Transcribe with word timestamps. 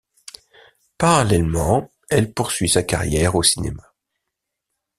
Parallèlement, 0.97 1.91
elle 2.09 2.33
poursuit 2.33 2.69
sa 2.69 2.81
carrière 2.81 3.35
au 3.35 3.43
cinéma. 3.43 3.93